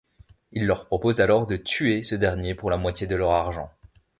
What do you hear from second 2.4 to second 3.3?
pour la moitié de leur